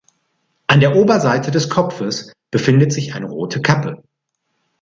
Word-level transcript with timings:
An 0.65 0.79
der 0.79 0.95
Oberseite 0.95 1.51
des 1.51 1.69
Kopfes 1.69 2.33
befindet 2.49 2.91
sich 2.91 3.13
eine 3.13 3.27
rote 3.27 3.61
Kappe. 3.61 4.01